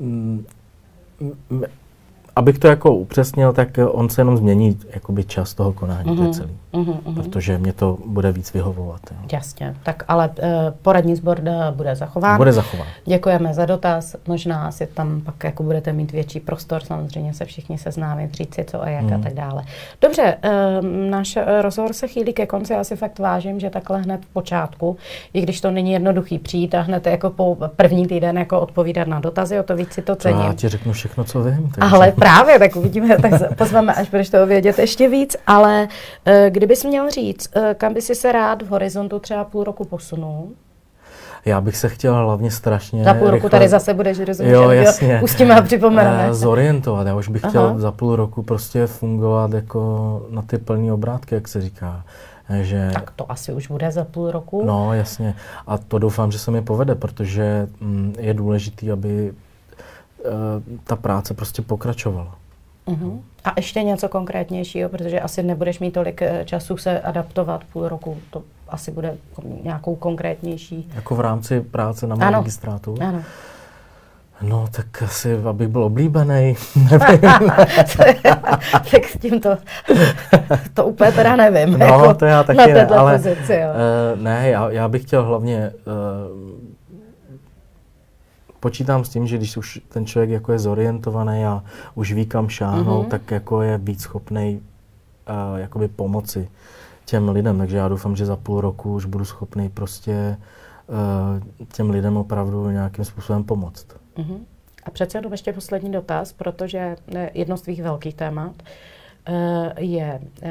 [0.00, 1.68] uh,
[2.36, 6.16] abych to jako upřesnil, tak on se jenom změní jakoby čas toho konání, mm-hmm.
[6.16, 6.32] to je mhm.
[6.32, 6.56] celý.
[6.72, 7.14] Mm-hmm.
[7.14, 9.00] Protože mě to bude víc vyhovovat.
[9.10, 9.16] Jo.
[9.32, 10.44] Jasně, tak ale uh,
[10.82, 12.36] poradní sbor bude zachován.
[12.36, 12.86] Bude zachován.
[13.04, 14.16] Děkujeme za dotaz.
[14.28, 18.64] Možná si tam pak jako budete mít větší prostor, samozřejmě se všichni seznámit, říct si
[18.64, 19.12] co a jak mm.
[19.12, 19.22] a mhm.
[19.22, 19.64] tak dále.
[20.00, 22.72] Dobře, uh, náš rozhovor se chýlí ke konci.
[22.72, 24.96] Já si fakt vážím, že takhle hned v počátku,
[25.32, 29.20] i když to není jednoduchý přijít a hned jako po první týden jako odpovídat na
[29.20, 30.40] dotazy, o to víc si to cením.
[30.40, 31.70] Já ti řeknu všechno, co vím.
[31.74, 31.94] Takže...
[31.94, 35.88] Ale právě, tak uvidíme, tak pozveme, až budeš toho vědět ještě víc, ale
[36.26, 39.84] uh, kdybys měl říct, uh, kam by si se rád v horizontu třeba půl roku
[39.84, 40.48] posunul?
[41.44, 43.50] Já bych se chtěl hlavně strašně Za půl roku rychle...
[43.50, 45.18] tady zase budeš rozumět, jo, jasně.
[45.20, 46.26] pustíme a připomeneme.
[46.28, 47.50] Uh, zorientovat, já už bych Aha.
[47.50, 52.04] chtěl za půl roku prostě fungovat jako na ty plné obrátky, jak se říká.
[52.62, 52.90] Že...
[52.94, 54.64] Tak to asi už bude za půl roku.
[54.66, 55.34] No, jasně.
[55.66, 59.32] A to doufám, že se mi povede, protože mm, je důležité, aby
[60.84, 62.34] ta práce prostě pokračovala.
[62.86, 63.20] Uh-huh.
[63.44, 68.16] A ještě něco konkrétnějšího, protože asi nebudeš mít tolik eh, času se adaptovat půl roku.
[68.30, 69.16] To asi bude
[69.62, 70.90] nějakou konkrétnější.
[70.94, 72.94] Jako v rámci práce na magistrátu?
[73.00, 73.22] Ano.
[74.42, 76.54] No, tak asi, abych byl oblíbený,
[76.90, 77.20] nevím.
[78.90, 79.58] tak s tím to,
[80.74, 81.78] to úplně teda nevím.
[81.78, 83.68] No, jako to já taky ne, ale pozici, jo.
[84.14, 86.65] Uh, ne, já, já bych chtěl hlavně uh,
[88.66, 91.62] počítám s tím, že když už ten člověk jako je zorientovaný a
[91.94, 93.10] už ví, kam šáhnout, mm-hmm.
[93.10, 96.50] tak jako je víc schopný uh, jakoby pomoci
[97.04, 97.58] těm lidem.
[97.58, 100.36] Takže já doufám, že za půl roku už budu schopný prostě
[100.86, 103.86] uh, těm lidem opravdu nějakým způsobem pomoct.
[104.16, 104.38] Mm-hmm.
[104.84, 109.34] A přece jenom ještě poslední dotaz, protože eh, jedno z tvých velkých témat uh,
[109.76, 110.48] je uh,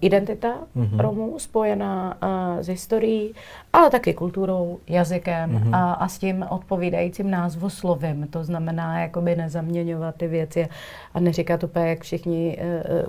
[0.00, 1.00] identita mm-hmm.
[1.00, 3.34] Romů spojená uh, s historií,
[3.72, 5.76] ale taky kulturou, jazykem mm-hmm.
[5.76, 8.26] a, a s tím odpovídajícím názvoslovím.
[8.30, 10.68] To znamená, jakoby nezaměňovat ty věci
[11.14, 12.58] a neříkat úplně, jak všichni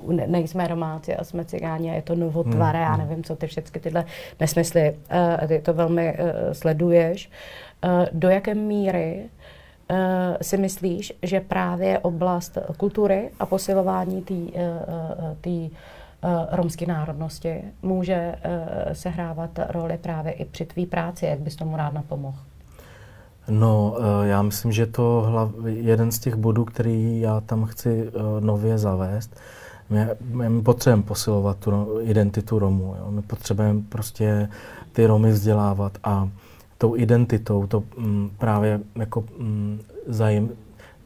[0.04, 2.92] uh, nejsme Romáci a jsme cigáni a je to novotvare, mm-hmm.
[2.92, 4.06] já nevím, co ty všechny tyhle
[4.40, 4.98] nesmysly,
[5.42, 7.30] uh, ty to velmi uh, sleduješ.
[7.86, 9.30] Uh, do jaké míry
[10.42, 14.22] si myslíš, že právě oblast kultury a posilování
[15.42, 15.70] té
[16.52, 18.36] romské národnosti může
[18.94, 21.26] sehrávat roli právě i při tvý práci?
[21.26, 22.38] Jak bys tomu rád napomohl?
[23.50, 28.78] No, já myslím, že to hlav, jeden z těch bodů, který já tam chci nově
[28.78, 29.40] zavést,
[29.90, 30.08] my,
[30.48, 32.96] my potřebujeme posilovat tu identitu Romů.
[33.00, 33.12] Jo.
[33.12, 34.50] My potřebujeme prostě
[34.94, 36.30] ty Romy vzdělávat a
[36.78, 40.52] tou identitou to mm, právě jako mm, zajím,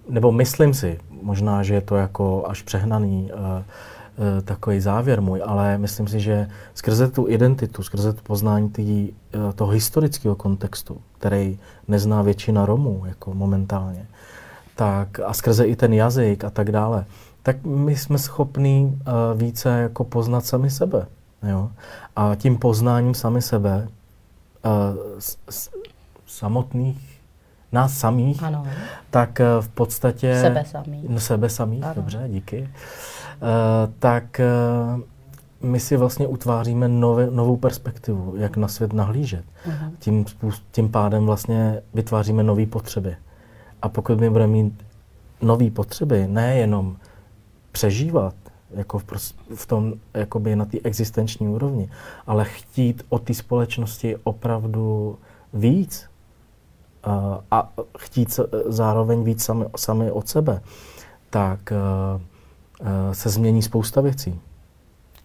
[0.10, 3.40] nebo myslím si, možná, že je to jako až přehnaný uh,
[4.42, 9.52] takový závěr můj, ale myslím si, že skrze tu identitu, skrze to poznání tý, uh,
[9.52, 14.06] toho historického kontextu, který nezná většina Romů jako momentálně,
[14.76, 17.06] tak a skrze i ten jazyk a tak dále,
[17.44, 21.06] tak my jsme schopní uh, více jako poznat sami sebe.
[21.50, 21.72] Jo?
[22.16, 23.88] A tím poznáním sami sebe,
[24.66, 24.72] uh,
[25.20, 25.70] s, s,
[26.28, 27.22] samotných,
[27.72, 28.68] nás samých, ano.
[29.10, 30.40] tak uh, v podstatě...
[30.42, 31.10] Sebe samých.
[31.10, 31.94] No, sebe samých, ano.
[31.96, 32.62] dobře, díky.
[32.62, 32.68] Uh,
[34.00, 34.42] tak
[34.94, 35.02] uh,
[35.70, 39.46] my si vlastně utváříme nové, novou perspektivu, jak na svět nahlížet.
[39.68, 39.92] Uh-huh.
[40.00, 40.26] Tím,
[40.72, 43.16] tím pádem vlastně vytváříme nové potřeby.
[43.82, 44.86] A pokud my budeme mít
[45.42, 46.98] nové potřeby, nejenom
[47.72, 48.36] přežívat,
[48.72, 49.06] jako v,
[49.56, 51.90] v tom, jakoby na té existenční úrovni,
[52.28, 55.18] ale chtít od té společnosti opravdu
[55.54, 56.10] víc
[57.08, 57.14] uh,
[57.52, 60.62] a chtít zároveň víc sami, sami od sebe,
[61.30, 61.74] tak
[63.12, 64.40] se změní spousta věcí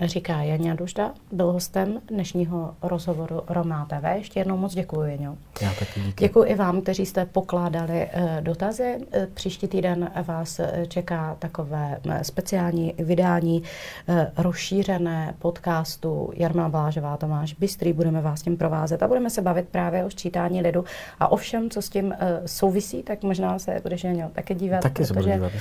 [0.04, 4.04] říká Janě Dužda, byl hostem dnešního rozhovoru Romá TV.
[4.16, 5.36] Ještě jednou moc děkuji, Jaňo.
[5.62, 6.24] Já taky díky.
[6.24, 8.96] Děkuji i vám, kteří jste pokládali uh, dotazy.
[8.98, 13.62] Uh, příští týden vás uh, čeká takové speciální vydání
[14.36, 17.92] rozšířené podcastu Jarmila Blážová, Tomáš Bystrý.
[17.92, 20.84] Budeme vás tím provázet a budeme se bavit právě o sčítání lidu
[21.20, 22.14] a o všem, co s tím
[22.46, 24.82] souvisí, tak možná se budeš Jaňo také dívat.
[24.82, 25.52] Taky se budu dívat,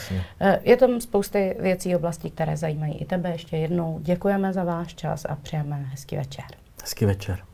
[0.62, 3.32] Je tam spousty věcí, oblastí, které zajímají i tebe.
[3.32, 6.46] Ještě jednou děkuji Děkujeme za váš čas a přejeme hezký večer.
[6.82, 7.46] Hezký večer.